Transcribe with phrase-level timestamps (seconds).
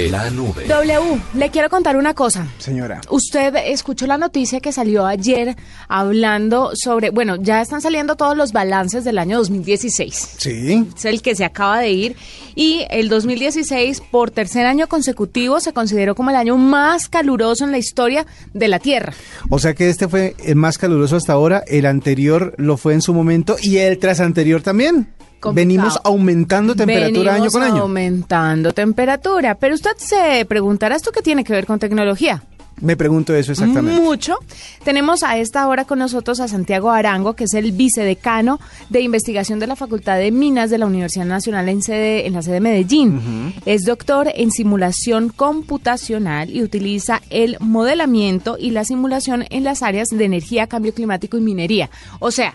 [0.00, 0.64] La nube.
[0.68, 2.46] W, le quiero contar una cosa.
[2.58, 3.00] Señora.
[3.10, 5.56] Usted escuchó la noticia que salió ayer
[5.88, 10.34] hablando sobre, bueno, ya están saliendo todos los balances del año 2016.
[10.38, 10.86] Sí.
[10.96, 12.16] Es el que se acaba de ir.
[12.54, 17.72] Y el 2016, por tercer año consecutivo, se consideró como el año más caluroso en
[17.72, 18.24] la historia
[18.54, 19.14] de la Tierra.
[19.50, 23.02] O sea que este fue el más caluroso hasta ahora, el anterior lo fue en
[23.02, 25.08] su momento y el tras anterior también.
[25.40, 25.54] Complicado.
[25.54, 27.82] Venimos aumentando temperatura año con año.
[27.82, 29.54] aumentando temperatura.
[29.54, 32.42] Pero usted se preguntará, ¿esto qué tiene que ver con tecnología?
[32.80, 34.00] Me pregunto eso exactamente.
[34.00, 34.36] Mucho.
[34.84, 39.58] Tenemos a esta hora con nosotros a Santiago Arango, que es el vicedecano de investigación
[39.58, 42.60] de la Facultad de Minas de la Universidad Nacional en, sede, en la sede de
[42.60, 43.54] Medellín.
[43.66, 50.08] Es doctor en simulación computacional y utiliza el modelamiento y la simulación en las áreas
[50.08, 51.90] de energía, cambio climático y minería.
[52.20, 52.54] O sea,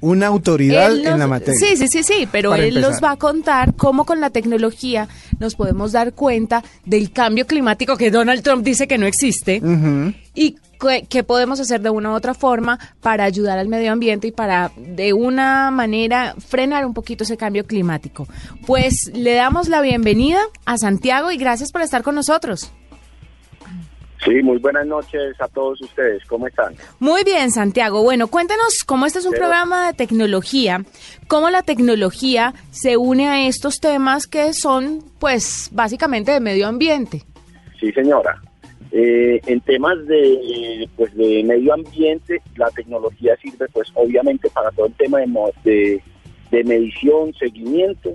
[0.00, 1.58] Una autoridad en la materia.
[1.58, 2.90] Sí, sí, sí, sí, pero él empezar.
[2.90, 5.08] nos va a contar cómo con la tecnología
[5.38, 9.60] nos podemos dar cuenta del cambio climático que Donald Trump dice que no existe
[10.34, 10.56] y
[11.08, 14.72] qué podemos hacer de una u otra forma para ayudar al medio ambiente y para
[14.76, 18.26] de una manera frenar un poquito ese cambio climático.
[18.66, 22.72] Pues le damos la bienvenida a Santiago y gracias por estar con nosotros.
[24.24, 26.22] Sí, muy buenas noches a todos ustedes.
[26.26, 26.74] ¿Cómo están?
[26.98, 28.02] Muy bien, Santiago.
[28.02, 30.84] Bueno, cuéntanos cómo este es un Pero- programa de tecnología,
[31.26, 37.22] cómo la tecnología se une a estos temas que son, pues, básicamente de medio ambiente.
[37.80, 38.38] Sí, señora.
[38.92, 44.86] Eh, en temas de, pues, de medio ambiente, la tecnología sirve, pues, obviamente para todo
[44.86, 45.26] el tema de,
[45.64, 46.02] de,
[46.50, 48.10] de medición, seguimiento,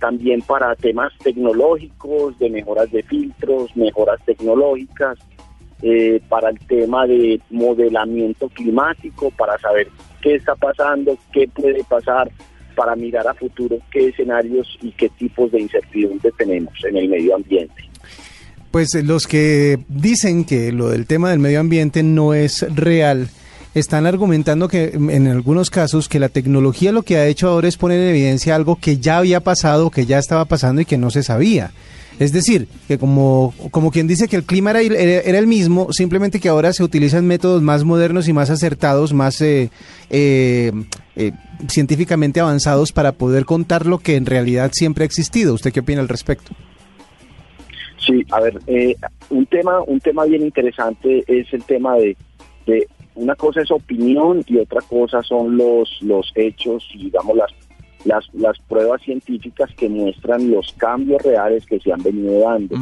[0.00, 5.18] también para temas tecnológicos, de mejoras de filtros, mejoras tecnológicas,
[5.86, 9.86] eh, para el tema de modelamiento climático, para saber
[10.22, 12.30] qué está pasando, qué puede pasar,
[12.74, 17.34] para mirar a futuro qué escenarios y qué tipos de incertidumbre tenemos en el medio
[17.36, 17.74] ambiente.
[18.70, 23.28] Pues eh, los que dicen que lo del tema del medio ambiente no es real,
[23.74, 27.68] están argumentando que mm, en algunos casos que la tecnología lo que ha hecho ahora
[27.68, 30.98] es poner en evidencia algo que ya había pasado, que ya estaba pasando y que
[30.98, 31.72] no se sabía.
[32.18, 36.38] Es decir, que como, como quien dice que el clima era, era el mismo, simplemente
[36.38, 39.70] que ahora se utilizan métodos más modernos y más acertados, más eh,
[40.10, 40.70] eh,
[41.16, 41.32] eh,
[41.68, 45.54] científicamente avanzados para poder contar lo que en realidad siempre ha existido.
[45.54, 46.52] ¿Usted qué opina al respecto?
[47.98, 48.94] Sí, a ver, eh,
[49.30, 52.16] un tema un tema bien interesante es el tema de
[53.14, 57.52] una cosa es opinión y otra cosa son los los hechos y digamos las
[58.04, 62.76] las las pruebas científicas que muestran los cambios reales que se han venido dando.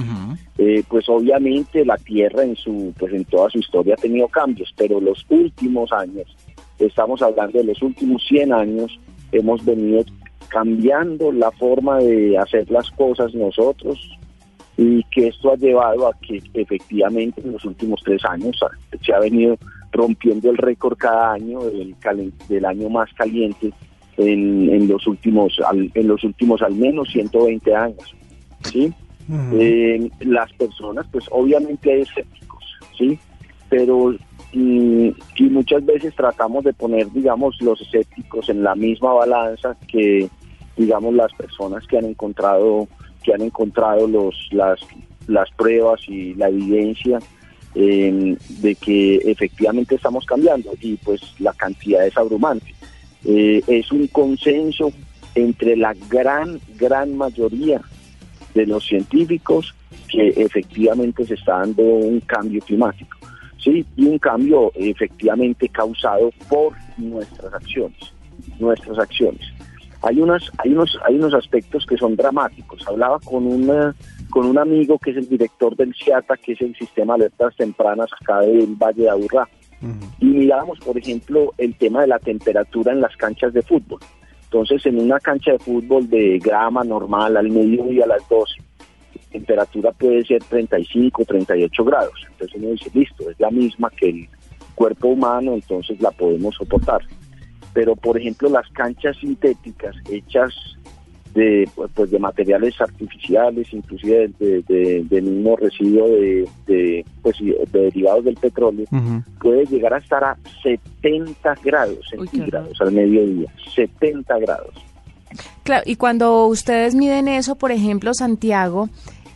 [0.58, 4.72] Eh, pues obviamente la Tierra en su pues en toda su historia ha tenido cambios,
[4.76, 6.36] pero los últimos años,
[6.78, 8.98] estamos hablando de los últimos 100 años,
[9.30, 10.04] hemos venido
[10.48, 13.98] cambiando la forma de hacer las cosas nosotros
[14.76, 18.58] y que esto ha llevado a que efectivamente en los últimos tres años
[19.00, 19.56] se ha venido
[19.92, 21.94] rompiendo el récord cada año del,
[22.48, 23.72] del año más caliente
[24.16, 28.14] en, en los últimos al- en los últimos al menos 120 años,
[28.64, 28.92] ¿sí?
[29.54, 32.64] Eh, las personas, pues obviamente hay escépticos,
[32.98, 33.18] ¿sí?
[33.68, 34.14] Pero
[34.52, 40.28] mm, y muchas veces tratamos de poner, digamos, los escépticos en la misma balanza que,
[40.76, 42.88] digamos, las personas que han encontrado
[43.22, 44.80] que han encontrado los las
[45.28, 47.20] las pruebas y la evidencia
[47.74, 52.74] de que efectivamente estamos cambiando y pues la cantidad es abrumante.
[53.24, 54.92] Eh, es un consenso
[55.34, 57.80] entre la gran, gran mayoría
[58.54, 59.74] de los científicos
[60.08, 63.16] que efectivamente se está dando un cambio climático,
[63.58, 68.12] sí, y un cambio efectivamente causado por nuestras acciones,
[68.58, 69.40] nuestras acciones.
[70.02, 72.86] Hay unas, hay unos, hay unos aspectos que son dramáticos.
[72.88, 73.94] Hablaba con una,
[74.32, 77.54] con un amigo que es el director del CIATA, que es el sistema de alertas
[77.54, 79.46] tempranas acá del Valle de Aburrá,
[80.20, 84.00] y miramos, por ejemplo, el tema de la temperatura en las canchas de fútbol.
[84.44, 88.54] Entonces, en una cancha de fútbol de grama normal al mediodía a las 12,
[89.16, 92.26] la temperatura puede ser 35, 38 grados.
[92.30, 94.28] Entonces uno dice, listo, es la misma que el
[94.74, 97.02] cuerpo humano, entonces la podemos soportar.
[97.74, 100.54] Pero, por ejemplo, las canchas sintéticas hechas
[101.34, 107.56] de, pues, de materiales artificiales, inclusive de, de- del mismo residuo de, de, pues, de
[107.72, 109.22] derivados del petróleo, Ujú.
[109.40, 113.48] puede llegar a estar a 70 grados Uy, centígrados al mediodía.
[113.74, 114.74] 70 grados.
[115.62, 118.88] Claro, y cuando ustedes miden eso, por ejemplo, Santiago,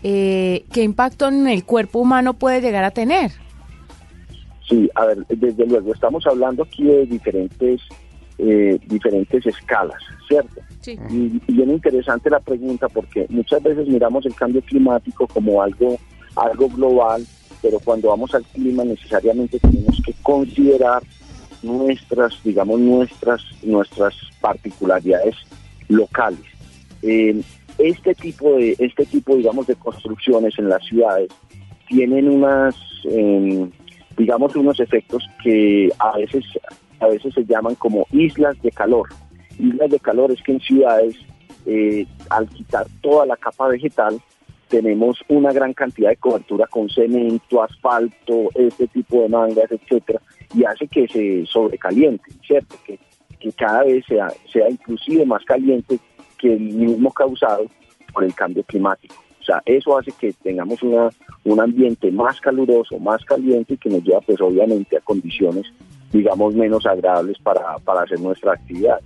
[0.02, 3.30] eh, ¿qué impacto en el cuerpo humano puede llegar a tener?
[4.68, 7.80] Sí, a ver, desde luego, estamos hablando aquí de diferentes
[8.38, 10.60] eh, diferentes escalas, ¿cierto?
[10.80, 10.98] Sí.
[11.10, 15.98] Y, y es interesante la pregunta porque muchas veces miramos el cambio climático como algo,
[16.36, 17.26] algo global,
[17.62, 21.02] pero cuando vamos al clima necesariamente tenemos que considerar
[21.62, 25.34] nuestras, digamos, nuestras, nuestras particularidades
[25.88, 26.40] locales.
[27.78, 31.28] este tipo de, este tipo, digamos, de construcciones en las ciudades
[31.88, 32.74] tienen unas,
[33.04, 33.70] em,
[34.16, 36.44] digamos, unos efectos que a veces,
[37.00, 39.08] a veces se llaman como islas de calor.
[39.58, 41.16] Islas de calor es que en ciudades,
[41.66, 44.20] eh, al quitar toda la capa vegetal,
[44.68, 50.20] tenemos una gran cantidad de cobertura con cemento, asfalto, este tipo de mangas, etcétera,
[50.54, 52.76] y hace que se sobrecaliente, ¿cierto?
[52.84, 52.98] Que,
[53.38, 55.98] que cada vez sea, sea inclusive más caliente
[56.38, 57.66] que el mismo causado
[58.12, 59.14] por el cambio climático.
[59.40, 61.08] O sea, eso hace que tengamos una,
[61.44, 65.72] un ambiente más caluroso, más caliente y que nos lleva pues obviamente a condiciones,
[66.16, 69.04] digamos, menos agradables para, para hacer nuestras actividades.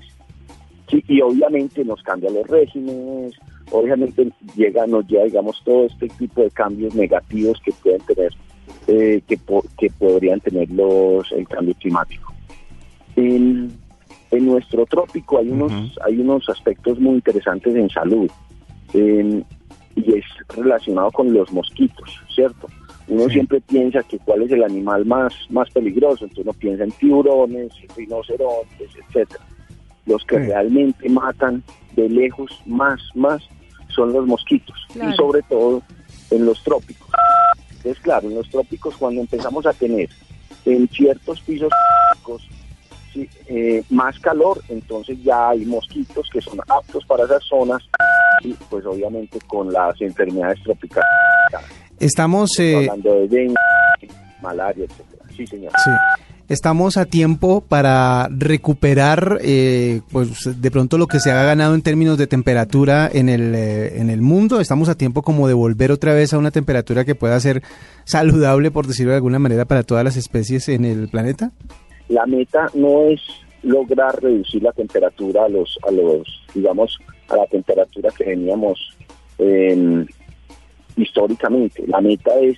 [0.89, 3.35] Sí, y obviamente nos cambian los regímenes,
[3.71, 8.33] obviamente llega, nos lleva, digamos, todo este tipo de cambios negativos que pueden tener,
[8.89, 9.39] eh, que,
[9.79, 12.33] que podrían tener los, el cambio climático.
[13.17, 13.73] En,
[14.31, 15.73] en nuestro trópico hay unos,
[16.05, 18.31] hay unos aspectos muy interesantes en salud
[18.93, 22.67] y es relacionado con los mosquitos, ¿cierto?
[23.11, 26.93] Uno siempre piensa que cuál es el animal más, más peligroso, entonces uno piensa en
[26.93, 29.45] tiburones, rinocerontes, etcétera.
[30.07, 31.65] Los que realmente matan
[31.97, 33.43] de lejos más, más
[33.89, 35.83] son los mosquitos y sobre todo
[36.31, 37.11] en los trópicos.
[37.71, 40.09] Entonces, claro, en los trópicos cuando empezamos a tener
[40.65, 41.73] en ciertos pisos
[43.49, 47.83] eh, más calor, entonces ya hay mosquitos que son aptos para esas zonas
[48.45, 51.30] y pues obviamente con las enfermedades tropicales.
[52.01, 53.55] Estamos eh, hablando de dengue,
[54.43, 55.25] malaria, etcétera.
[55.37, 55.73] Sí, señor.
[55.85, 55.91] Sí
[56.51, 61.83] estamos a tiempo para recuperar eh, pues de pronto lo que se ha ganado en
[61.83, 64.61] términos de temperatura en el, eh, en el mundo.
[64.61, 67.63] Estamos a tiempo como de volver otra vez a una temperatura que pueda ser
[68.05, 71.53] saludable, por decirlo de alguna manera, para todas las especies en el planeta.
[72.09, 73.21] La meta no es
[73.63, 76.99] lograr reducir la temperatura a los, a los digamos,
[77.29, 78.97] a la temperatura que veníamos
[81.01, 81.85] históricamente.
[81.87, 82.57] La meta es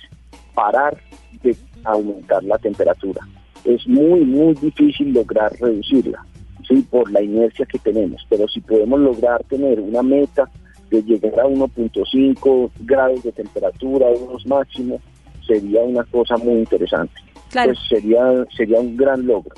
[0.53, 0.97] parar
[1.41, 3.21] de aumentar la temperatura
[3.65, 6.25] es muy, muy difícil lograr reducirla,
[6.67, 6.85] ¿sí?
[6.89, 8.25] por la inercia que tenemos.
[8.29, 10.49] Pero si podemos lograr tener una meta
[10.89, 15.01] de llegar a 1.5 grados de temperatura, unos máximos,
[15.47, 17.13] sería una cosa muy interesante.
[17.51, 19.53] Pues sería, sería un gran logro.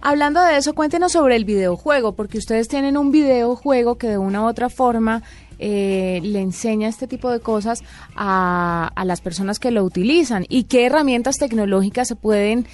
[0.00, 4.42] Hablando de eso, cuéntenos sobre el videojuego, porque ustedes tienen un videojuego que de una
[4.42, 5.22] u otra forma
[5.58, 7.82] eh, le enseña este tipo de cosas
[8.14, 12.66] a, a las personas que lo utilizan y qué herramientas tecnológicas se pueden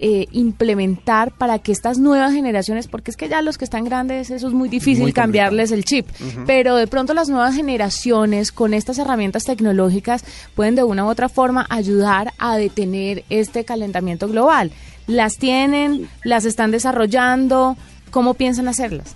[0.00, 4.28] eh, implementar para que estas nuevas generaciones, porque es que ya los que están grandes,
[4.30, 6.08] eso es muy difícil cambiarles el chip,
[6.46, 10.24] pero de pronto las nuevas generaciones con estas herramientas tecnológicas
[10.56, 14.72] pueden de una u otra forma ayudar a detener este calentamiento global.
[15.06, 16.08] ¿Las tienen?
[16.24, 17.76] ¿Las están desarrollando?
[18.10, 19.14] ¿Cómo piensan hacerlas?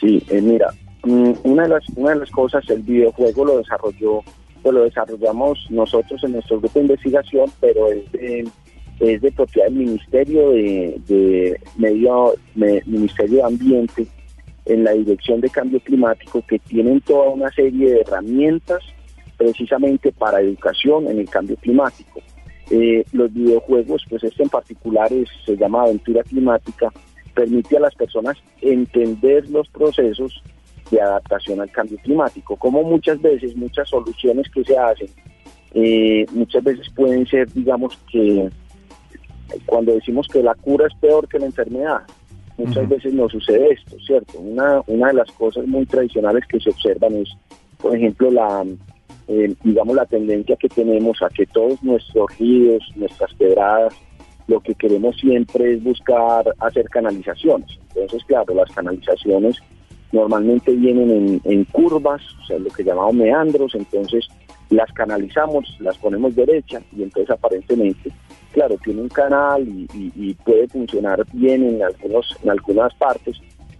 [0.00, 0.74] Sí, eh, mira,
[1.04, 4.22] una de, las, una de las cosas, el videojuego lo desarrolló,
[4.62, 8.48] pues lo desarrollamos nosotros en nuestro grupo de investigación, pero es de
[9.00, 14.06] es de propiedad del Ministerio de, Medio Ministerio de Ambiente
[14.66, 18.82] en la Dirección de Cambio Climático que tienen toda una serie de herramientas
[19.36, 22.20] precisamente para educación en el cambio climático.
[22.70, 26.90] Eh, los videojuegos, pues este en particular es, se llama Aventura Climática,
[27.34, 30.42] permite a las personas entender los procesos
[30.90, 35.08] de adaptación al cambio climático, como muchas veces, muchas soluciones que se hacen,
[35.72, 38.48] eh, muchas veces pueden ser, digamos, que
[39.66, 42.02] cuando decimos que la cura es peor que la enfermedad,
[42.56, 44.38] muchas veces no sucede esto, ¿cierto?
[44.38, 47.28] Una, una de las cosas muy tradicionales que se observan es,
[47.78, 48.64] por ejemplo, la,
[49.28, 53.94] eh, digamos, la tendencia que tenemos a que todos nuestros ríos, nuestras quebradas,
[54.46, 57.78] lo que queremos siempre es buscar hacer canalizaciones.
[57.94, 59.58] Entonces, claro, las canalizaciones
[60.12, 64.28] normalmente vienen en, curvas, o sea, lo que llamamos meandros, entonces
[64.70, 68.12] las canalizamos, las ponemos derecha y entonces aparentemente
[68.54, 73.36] claro, tiene un canal y, puede funcionar bien en, algunos, en algunas partes,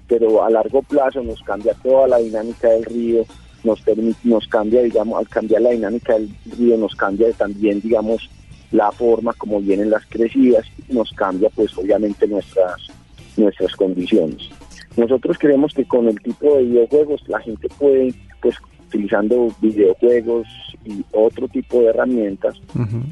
[0.09, 3.25] pero a largo plazo nos cambia toda la dinámica del río,
[3.62, 3.81] nos,
[4.25, 6.28] nos cambia, digamos, al cambiar la dinámica del
[6.59, 8.28] río, nos cambia también, digamos,
[8.73, 12.88] la forma como vienen las crecidas, nos cambia pues obviamente nuestras,
[13.37, 14.50] nuestras condiciones.
[14.96, 18.56] Nosotros creemos que con el tipo de videojuegos la gente puede pues
[18.88, 20.46] utilizando videojuegos
[20.84, 22.60] y otro tipo de herramientas,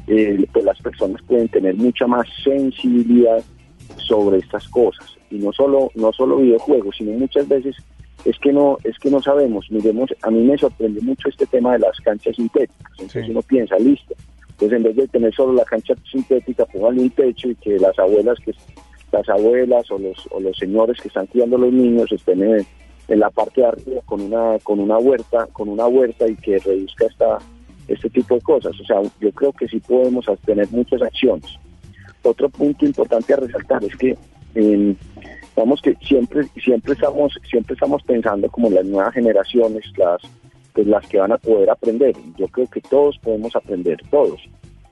[0.07, 3.43] eh, pues las personas pueden tener mucha más sensibilidad
[3.97, 5.17] sobre estas cosas.
[5.29, 7.75] Y no solo no solo videojuegos sino muchas veces
[8.23, 9.69] es que no es que no sabemos.
[9.69, 12.91] Miremos a mí me sorprende mucho este tema de las canchas sintéticas.
[12.91, 14.15] Entonces uno piensa listo
[14.57, 17.97] pues en vez de tener solo la cancha sintética póngale un techo y que las
[17.97, 18.53] abuelas que
[19.13, 22.65] las abuelas o los o los señores que están cuidando a los niños estén en,
[23.07, 26.57] en la parte de arriba con una con una huerta con una huerta y que
[26.57, 27.37] reduzca esta
[27.87, 28.73] este tipo de cosas.
[28.79, 31.57] O sea yo creo que sí podemos tener muchas acciones.
[32.23, 34.17] Otro punto importante a resaltar es que
[34.55, 34.95] eh,
[35.55, 40.21] vamos que siempre siempre estamos siempre estamos pensando como las nuevas generaciones las
[40.73, 42.15] pues las que van a poder aprender.
[42.35, 44.41] Yo creo que todos podemos aprender todos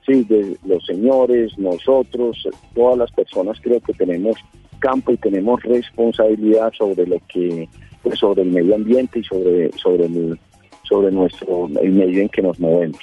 [0.06, 4.36] sí de los señores nosotros todas las personas creo que tenemos
[4.78, 7.68] campo y tenemos responsabilidad sobre lo que
[8.02, 10.38] pues sobre el medio ambiente y sobre sobre el
[10.82, 13.00] sobre nuestro el medio en que nos movemos.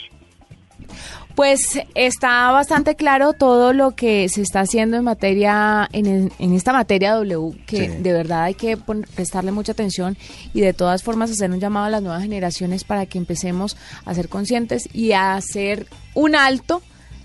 [1.39, 6.73] Pues está bastante claro todo lo que se está haciendo en materia, en, en esta
[6.73, 10.17] materia W, que de verdad hay que prestarle mucha atención
[10.53, 14.13] y de todas formas hacer un llamado a las nuevas generaciones para que empecemos a
[14.15, 15.87] ser conscientes y a hacer
[16.19, 16.81] un alto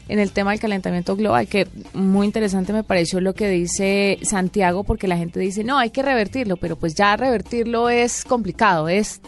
[0.07, 4.85] en el tema del calentamiento global, que muy interesante me pareció lo que dice Santiago,
[4.85, 9.21] porque la gente dice, no, hay que revertirlo, pero pues ya revertirlo es complicado, es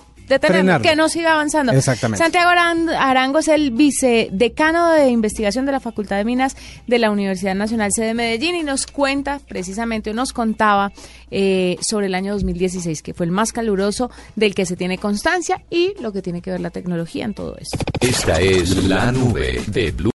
[0.82, 1.72] que no siga avanzando.
[1.72, 2.22] Exactamente.
[2.22, 6.56] Santiago Arango es el vicedecano de investigación de la Facultad de Minas
[6.86, 10.92] de la Universidad Nacional C de Medellín y nos cuenta precisamente, o nos contaba
[11.30, 15.62] eh, sobre el año 2016, que fue el más caluroso del que se tiene constancia
[15.70, 17.78] y lo que tiene que ver la tecnología en todo esto.
[18.00, 20.04] Esta es la nube de Blue.